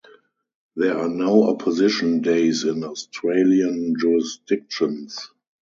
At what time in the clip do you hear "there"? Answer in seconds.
0.75-0.97